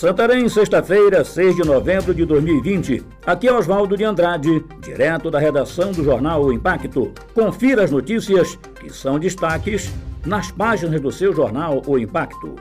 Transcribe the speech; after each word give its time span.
Santarém, 0.00 0.48
sexta-feira, 0.48 1.22
6 1.22 1.56
de 1.56 1.62
novembro 1.62 2.14
de 2.14 2.24
2020. 2.24 3.04
Aqui 3.26 3.48
é 3.48 3.52
Oswaldo 3.52 3.98
de 3.98 4.02
Andrade, 4.02 4.64
direto 4.80 5.30
da 5.30 5.38
redação 5.38 5.92
do 5.92 6.02
jornal 6.02 6.42
O 6.42 6.50
Impacto. 6.54 7.12
Confira 7.34 7.84
as 7.84 7.90
notícias 7.90 8.58
que 8.80 8.90
são 8.90 9.18
destaques 9.18 9.92
nas 10.24 10.50
páginas 10.50 11.02
do 11.02 11.12
seu 11.12 11.34
jornal 11.34 11.82
O 11.86 11.98
Impacto. 11.98 12.56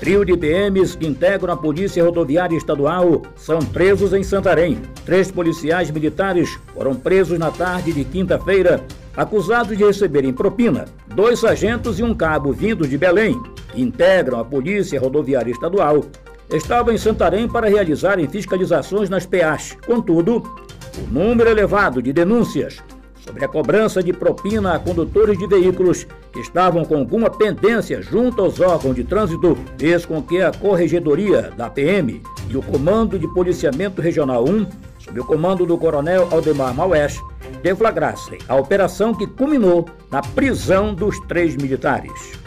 Trio 0.00 0.24
de 0.24 0.34
PMs 0.34 0.96
que 0.96 1.06
integram 1.06 1.52
a 1.52 1.58
Polícia 1.58 2.02
Rodoviária 2.02 2.56
Estadual 2.56 3.20
são 3.36 3.58
presos 3.58 4.14
em 4.14 4.22
Santarém. 4.22 4.80
Três 5.04 5.30
policiais 5.30 5.90
militares 5.90 6.58
foram 6.72 6.94
presos 6.94 7.38
na 7.38 7.50
tarde 7.50 7.92
de 7.92 8.02
quinta-feira, 8.02 8.82
acusados 9.14 9.76
de 9.76 9.84
receberem 9.84 10.32
propina. 10.32 10.86
Dois 11.06 11.40
sargentos 11.40 11.98
e 11.98 12.02
um 12.02 12.14
cabo 12.14 12.50
vindos 12.50 12.88
de 12.88 12.96
Belém 12.96 13.38
integram 13.76 14.40
a 14.40 14.44
Polícia 14.44 15.00
Rodoviária 15.00 15.50
Estadual, 15.50 16.04
estavam 16.50 16.92
em 16.92 16.98
Santarém 16.98 17.48
para 17.48 17.68
realizarem 17.68 18.28
fiscalizações 18.28 19.08
nas 19.08 19.26
PAs. 19.26 19.76
Contudo, 19.86 20.42
o 20.98 21.12
número 21.12 21.50
elevado 21.50 22.02
de 22.02 22.12
denúncias 22.12 22.82
sobre 23.24 23.44
a 23.44 23.48
cobrança 23.48 24.02
de 24.02 24.12
propina 24.12 24.74
a 24.74 24.78
condutores 24.78 25.38
de 25.38 25.46
veículos 25.46 26.06
que 26.32 26.40
estavam 26.40 26.84
com 26.84 26.96
alguma 26.96 27.30
pendência 27.30 28.02
junto 28.02 28.42
aos 28.42 28.60
órgãos 28.60 28.94
de 28.94 29.02
trânsito 29.02 29.56
fez 29.78 30.04
com 30.04 30.22
que 30.22 30.42
a 30.42 30.52
Corregedoria 30.52 31.50
da 31.56 31.70
PM 31.70 32.22
e 32.50 32.56
o 32.56 32.62
Comando 32.62 33.18
de 33.18 33.26
Policiamento 33.32 34.02
Regional 34.02 34.44
1, 34.44 34.66
sob 34.98 35.20
o 35.20 35.24
comando 35.24 35.64
do 35.64 35.78
Coronel 35.78 36.28
Aldemar 36.30 36.74
Maués, 36.74 37.18
deflagrassem 37.62 38.38
a 38.46 38.56
operação 38.56 39.14
que 39.14 39.26
culminou 39.26 39.86
na 40.10 40.20
prisão 40.20 40.94
dos 40.94 41.18
três 41.20 41.56
militares. 41.56 42.43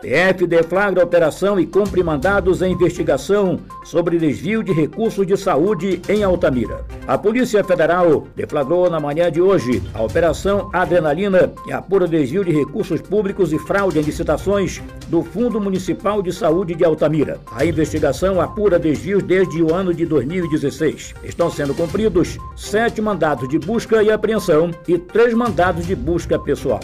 PF 0.00 0.46
deflagra 0.46 1.04
operação 1.04 1.60
e 1.60 1.66
cumpre 1.66 2.02
mandados 2.02 2.62
em 2.62 2.72
investigação 2.72 3.60
sobre 3.84 4.18
desvio 4.18 4.62
de 4.62 4.72
recursos 4.72 5.26
de 5.26 5.36
saúde 5.36 6.00
em 6.08 6.22
Altamira. 6.22 6.84
A 7.06 7.18
Polícia 7.18 7.62
Federal 7.62 8.26
deflagrou 8.34 8.88
na 8.88 8.98
manhã 8.98 9.30
de 9.30 9.40
hoje 9.40 9.82
a 9.92 10.02
Operação 10.02 10.70
Adrenalina, 10.72 11.52
que 11.64 11.72
apura 11.72 12.08
desvio 12.08 12.44
de 12.44 12.50
recursos 12.50 13.00
públicos 13.02 13.52
e 13.52 13.58
fraude 13.58 13.98
em 13.98 14.02
licitações 14.02 14.80
do 15.08 15.22
Fundo 15.22 15.60
Municipal 15.60 16.22
de 16.22 16.32
Saúde 16.32 16.74
de 16.74 16.84
Altamira. 16.84 17.38
A 17.52 17.64
investigação 17.64 18.40
apura 18.40 18.78
desvios 18.78 19.22
desde 19.22 19.62
o 19.62 19.74
ano 19.74 19.92
de 19.92 20.06
2016. 20.06 21.14
Estão 21.24 21.50
sendo 21.50 21.74
cumpridos 21.74 22.38
sete 22.56 23.02
mandados 23.02 23.48
de 23.48 23.58
busca 23.58 24.02
e 24.02 24.10
apreensão 24.10 24.70
e 24.88 24.96
três 24.96 25.34
mandados 25.34 25.86
de 25.86 25.94
busca 25.94 26.38
pessoal. 26.38 26.80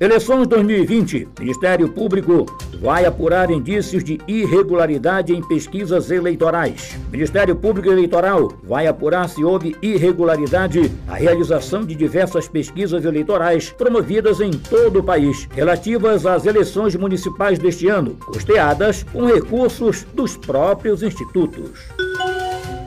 Eleições 0.00 0.46
2020. 0.46 1.28
Ministério 1.40 1.88
Público 1.88 2.46
vai 2.80 3.04
apurar 3.04 3.50
indícios 3.50 4.04
de 4.04 4.20
irregularidade 4.28 5.34
em 5.34 5.42
pesquisas 5.42 6.12
eleitorais. 6.12 6.96
Ministério 7.10 7.56
Público 7.56 7.90
Eleitoral 7.90 8.52
vai 8.62 8.86
apurar 8.86 9.28
se 9.28 9.42
houve 9.42 9.74
irregularidade 9.82 10.92
na 11.04 11.14
realização 11.14 11.84
de 11.84 11.96
diversas 11.96 12.46
pesquisas 12.46 13.04
eleitorais 13.04 13.70
promovidas 13.72 14.40
em 14.40 14.52
todo 14.52 15.00
o 15.00 15.02
país, 15.02 15.48
relativas 15.50 16.24
às 16.26 16.46
eleições 16.46 16.94
municipais 16.94 17.58
deste 17.58 17.88
ano, 17.88 18.14
custeadas 18.24 19.02
com 19.02 19.26
recursos 19.26 20.06
dos 20.14 20.36
próprios 20.36 21.02
institutos. 21.02 21.88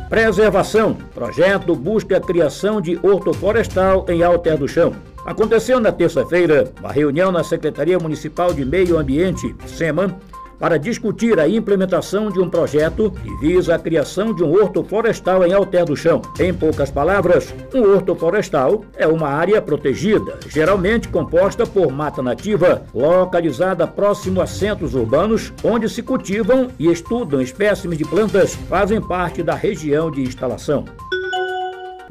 Preservação. 0.09 0.93
Projeto 1.13 1.75
busca 1.75 2.15
a 2.15 2.21
criação 2.21 2.79
de 2.79 2.97
hortoflorestal 3.03 4.05
em 4.07 4.23
Alter 4.23 4.57
do 4.57 4.67
Chão. 4.67 5.10
Aconteceu 5.25 5.79
na 5.79 5.91
terça-feira 5.91 6.71
uma 6.79 6.91
reunião 6.91 7.31
na 7.31 7.43
Secretaria 7.43 7.99
Municipal 7.99 8.53
de 8.53 8.65
Meio 8.65 8.97
Ambiente, 8.97 9.55
SEMA, 9.67 10.17
para 10.57 10.77
discutir 10.77 11.39
a 11.39 11.47
implementação 11.47 12.29
de 12.31 12.39
um 12.39 12.49
projeto 12.49 13.11
que 13.11 13.35
visa 13.37 13.75
a 13.75 13.79
criação 13.79 14.33
de 14.33 14.43
um 14.43 14.51
horto 14.51 14.83
florestal 14.83 15.45
em 15.45 15.53
Alter 15.53 15.85
do 15.85 15.95
Chão. 15.95 16.21
Em 16.39 16.53
poucas 16.53 16.91
palavras, 16.91 17.53
um 17.73 17.81
horto 17.93 18.15
florestal 18.15 18.83
é 18.95 19.07
uma 19.07 19.27
área 19.27 19.61
protegida, 19.61 20.39
geralmente 20.47 21.07
composta 21.07 21.65
por 21.65 21.91
mata 21.91 22.21
nativa, 22.21 22.83
localizada 22.93 23.87
próximo 23.87 24.41
a 24.41 24.47
centros 24.47 24.93
urbanos, 24.93 25.51
onde 25.63 25.89
se 25.89 26.03
cultivam 26.03 26.67
e 26.77 26.91
estudam 26.91 27.41
espécimes 27.41 27.97
de 27.97 28.05
plantas 28.05 28.55
que 28.55 28.63
fazem 28.63 29.01
parte 29.01 29.41
da 29.41 29.55
região 29.55 30.11
de 30.11 30.21
instalação. 30.21 30.85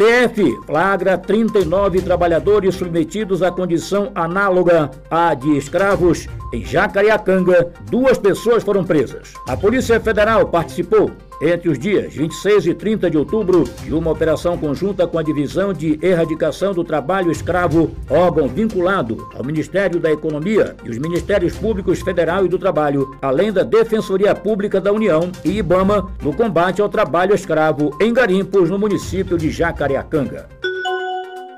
PF 0.00 0.62
flagra 0.64 1.18
39 1.18 2.00
trabalhadores 2.00 2.74
submetidos 2.74 3.42
à 3.42 3.50
condição 3.50 4.10
análoga 4.14 4.90
à 5.10 5.34
de 5.34 5.58
escravos 5.58 6.26
em 6.54 6.64
Jacareacanga. 6.64 7.70
Duas 7.90 8.16
pessoas 8.16 8.64
foram 8.64 8.82
presas. 8.82 9.34
A 9.46 9.54
Polícia 9.58 10.00
Federal 10.00 10.48
participou 10.48 11.10
entre 11.40 11.68
os 11.68 11.78
dias 11.78 12.12
26 12.12 12.66
e 12.66 12.74
30 12.74 13.10
de 13.10 13.16
outubro 13.16 13.64
de 13.82 13.94
uma 13.94 14.10
operação 14.10 14.58
conjunta 14.58 15.06
com 15.06 15.18
a 15.18 15.22
Divisão 15.22 15.72
de 15.72 15.98
Erradicação 16.02 16.74
do 16.74 16.84
Trabalho 16.84 17.30
Escravo, 17.30 17.90
órgão 18.08 18.48
vinculado 18.48 19.28
ao 19.34 19.44
Ministério 19.44 19.98
da 19.98 20.10
Economia 20.10 20.76
e 20.84 20.90
os 20.90 20.98
Ministérios 20.98 21.56
Públicos 21.56 22.00
Federal 22.00 22.44
e 22.44 22.48
do 22.48 22.58
Trabalho, 22.58 23.16
além 23.22 23.52
da 23.52 23.62
Defensoria 23.62 24.34
Pública 24.34 24.80
da 24.80 24.92
União 24.92 25.30
e 25.44 25.58
IBAMA, 25.58 26.10
no 26.22 26.34
combate 26.34 26.82
ao 26.82 26.88
trabalho 26.88 27.34
escravo 27.34 27.96
em 28.00 28.12
garimpos 28.12 28.68
no 28.68 28.78
município 28.78 29.38
de 29.38 29.50
Jacareacanga. 29.50 30.60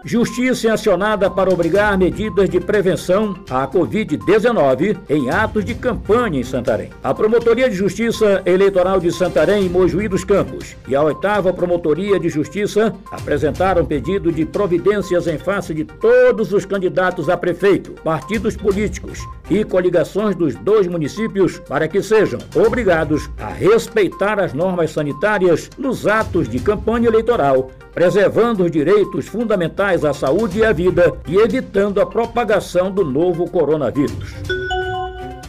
Justiça 0.05 0.67
é 0.69 0.71
acionada 0.73 1.31
para 1.31 1.53
obrigar 1.53 1.97
medidas 1.97 2.51
de 2.51 2.59
prevenção 2.59 3.37
à 3.49 3.69
Covid-19 3.69 4.99
em 5.09 5.31
atos 5.31 5.65
de 5.65 5.75
campanha 5.75 6.41
em 6.41 6.43
Santarém. 6.43 6.91
A 7.05 7.15
Promotoria 7.15 7.71
de 7.71 7.77
Justiça 7.77 8.43
Eleitoral 8.45 8.99
de 8.99 9.13
Santarém 9.13 9.69
Mojuí 9.69 10.09
dos 10.09 10.25
Campos 10.25 10.77
e 10.89 10.97
a 10.97 11.03
oitava 11.03 11.53
Promotoria 11.53 12.19
de 12.19 12.29
Justiça 12.29 12.93
apresentaram 13.13 13.85
pedido 13.85 14.33
de 14.33 14.45
providências 14.45 15.29
em 15.29 15.39
face 15.39 15.73
de 15.73 15.85
todos 15.85 16.53
os 16.53 16.65
candidatos 16.65 17.29
a 17.29 17.37
prefeito, 17.37 17.93
partidos 18.03 18.57
políticos 18.57 19.21
e 19.53 19.65
coligações 19.65 20.35
dos 20.35 20.55
dois 20.55 20.87
municípios 20.87 21.59
para 21.59 21.87
que 21.87 22.03
sejam 22.03 22.41
obrigados 22.55 23.29
a 23.39 23.49
respeitar 23.49 24.41
as 24.41 24.55
normas 24.55 24.93
sanitárias 24.93 25.69
nos 25.77 26.07
atos 26.07 26.49
de 26.49 26.59
campanha 26.59 27.09
eleitoral, 27.09 27.71
preservando 27.95 28.65
os 28.65 28.71
direitos 28.71 29.29
fundamentais 29.29 30.05
à 30.05 30.15
saúde 30.15 30.61
e 30.61 30.65
à 30.65 30.73
vida 30.73 31.13
e 31.29 31.37
evitando 31.37 32.01
a 32.01 32.07
propagação 32.07 32.91
do 32.91 33.05
novo 33.05 33.49
coronavírus. 33.51 34.62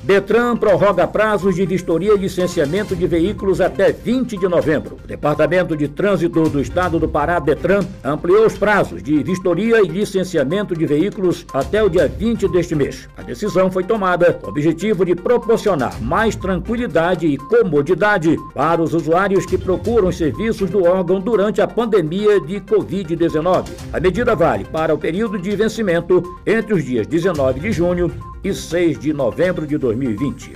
Detran 0.04 0.58
prorroga 0.58 1.08
prazos 1.08 1.56
de 1.56 1.66
vistoria 1.66 2.14
e 2.14 2.18
licenciamento 2.18 2.94
de 2.94 3.08
veículos 3.08 3.62
até 3.62 3.94
20 3.94 4.36
de 4.36 4.50
novembro. 4.50 4.98
O 5.02 5.08
Departamento 5.08 5.78
de 5.78 5.88
Trânsito 5.88 6.50
do 6.50 6.60
Estado 6.60 7.00
do 7.00 7.08
Pará, 7.08 7.40
Detran, 7.40 7.86
ampliou 8.04 8.46
os 8.46 8.58
prazos 8.58 9.02
de 9.02 9.24
vistoria 9.24 9.82
e 9.82 9.88
licenciamento 9.88 10.76
de 10.76 10.86
veículos 10.86 11.46
até 11.54 11.82
o 11.82 11.88
dia 11.88 12.06
20 12.06 12.50
deste 12.50 12.76
mês. 12.76 13.08
A 13.16 13.22
decisão 13.22 13.72
foi 13.72 13.86
tomada 13.86 14.34
com 14.34 14.48
o 14.48 14.50
objetivo 14.50 15.06
de 15.06 15.16
proporcionar 15.16 15.98
mais 16.02 16.36
tranquilidade 16.36 17.26
e 17.26 17.38
comodidade 17.38 18.36
para 18.54 18.82
os 18.82 18.94
usuários 18.94 19.46
que 19.46 19.58
procuram 19.58 20.10
os 20.10 20.18
serviços 20.18 20.70
do 20.70 20.84
órgão 20.84 21.22
durante 21.22 21.62
a 21.62 21.68
pandemia 21.68 22.42
de 22.42 22.60
Covid-19. 22.60 23.70
A 23.94 24.02
medida 24.02 24.36
vale 24.36 24.66
para 24.66 24.94
o 24.94 24.98
período 24.98 25.40
de 25.40 25.56
vencimento 25.56 26.22
entre 26.46 26.74
os 26.74 26.84
dias 26.84 27.08
19 27.08 27.62
de 27.62 27.72
junho 27.72 28.33
e 28.44 28.54
6 28.54 29.00
de 29.00 29.14
novembro 29.14 29.66
de 29.66 29.78
2020. 29.78 30.54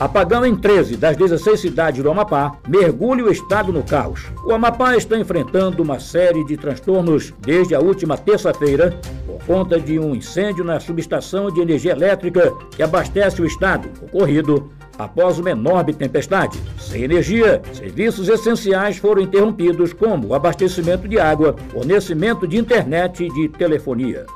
Apagão 0.00 0.44
em 0.44 0.56
13 0.56 0.96
das 0.96 1.16
16 1.16 1.60
cidades 1.60 2.02
do 2.02 2.10
Amapá 2.10 2.56
mergulha 2.66 3.24
o 3.24 3.30
estado 3.30 3.72
no 3.72 3.84
caos. 3.84 4.32
O 4.44 4.52
Amapá 4.52 4.96
está 4.96 5.16
enfrentando 5.16 5.80
uma 5.80 6.00
série 6.00 6.44
de 6.44 6.56
transtornos 6.56 7.32
desde 7.38 7.74
a 7.74 7.78
última 7.78 8.16
terça-feira 8.16 8.98
por 9.24 9.38
conta 9.46 9.78
de 9.78 10.00
um 10.00 10.12
incêndio 10.12 10.64
na 10.64 10.80
subestação 10.80 11.52
de 11.52 11.60
energia 11.60 11.92
elétrica 11.92 12.52
que 12.74 12.82
abastece 12.82 13.40
o 13.40 13.46
estado, 13.46 13.88
ocorrido 14.02 14.72
após 14.98 15.38
uma 15.38 15.50
enorme 15.50 15.92
tempestade. 15.92 16.58
Sem 16.78 17.04
energia, 17.04 17.62
serviços 17.72 18.28
essenciais 18.28 18.96
foram 18.96 19.22
interrompidos, 19.22 19.92
como 19.92 20.28
o 20.28 20.34
abastecimento 20.34 21.06
de 21.06 21.18
água, 21.18 21.54
fornecimento 21.72 22.46
de 22.46 22.58
internet 22.58 23.24
e 23.24 23.32
de 23.32 23.48
telefonia. 23.50 24.26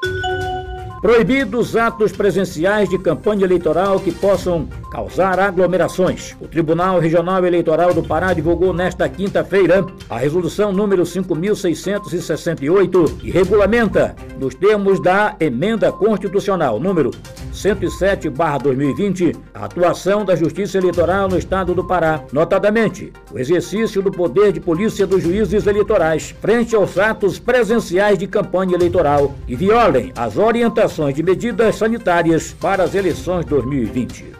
Proibidos 1.00 1.75
atos 1.76 2.12
presenciais 2.12 2.88
de 2.88 2.98
campanha 2.98 3.44
eleitoral 3.44 4.00
que 4.00 4.10
possam 4.10 4.66
causar 4.90 5.38
aglomerações. 5.38 6.34
O 6.40 6.48
Tribunal 6.48 6.98
Regional 6.98 7.44
Eleitoral 7.44 7.93
do 7.93 8.02
Pará 8.02 8.32
divulgou 8.32 8.72
nesta 8.72 9.06
quinta-feira 9.08 9.84
a 10.08 10.16
resolução 10.16 10.72
número 10.72 11.04
5668, 11.04 13.19
que 13.20 13.31
regulamenta, 13.31 14.16
nos 14.38 14.54
termos 14.54 14.98
da 15.00 15.37
emenda 15.38 15.93
constitucional 15.93 16.81
número 16.81 17.10
107/2020, 17.56 19.35
a 19.55 19.64
atuação 19.64 20.25
da 20.25 20.37
Justiça 20.37 20.79
Eleitoral 20.79 21.29
no 21.29 21.38
Estado 21.38 21.75
do 21.75 21.85
Pará, 21.85 22.23
notadamente 22.32 23.12
o 23.32 23.38
exercício 23.38 24.03
do 24.03 24.11
poder 24.11 24.53
de 24.53 24.61
polícia 24.61 25.06
dos 25.06 25.23
juízes 25.23 25.67
eleitorais 25.67 26.35
frente 26.41 26.76
aos 26.76 26.99
atos 26.99 27.38
presenciais 27.38 28.19
de 28.19 28.26
campanha 28.26 28.75
eleitoral 28.75 29.35
e 29.49 29.56
violem 29.56 30.12
as 30.17 30.37
orientações 30.37 31.14
de 31.14 31.23
medidas 31.23 31.76
sanitárias 31.76 32.53
para 32.53 32.85
as 32.85 32.94
eleições 32.94 33.47
2020. 33.47 34.37